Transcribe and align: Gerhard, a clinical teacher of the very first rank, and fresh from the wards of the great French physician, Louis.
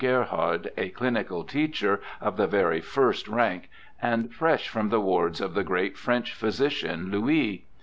Gerhard, 0.03 0.71
a 0.77 0.89
clinical 0.89 1.43
teacher 1.43 2.01
of 2.19 2.35
the 2.35 2.47
very 2.47 2.81
first 2.81 3.27
rank, 3.27 3.69
and 4.01 4.33
fresh 4.33 4.67
from 4.67 4.89
the 4.89 4.99
wards 4.99 5.39
of 5.39 5.53
the 5.53 5.63
great 5.63 5.95
French 5.95 6.33
physician, 6.33 7.11
Louis. 7.11 7.67